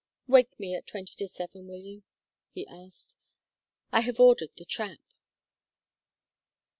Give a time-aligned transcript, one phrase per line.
[0.25, 2.01] "Wake me at twenty to seven, will you?"
[2.49, 3.15] he asked.
[3.91, 4.97] "I have ordered the trap."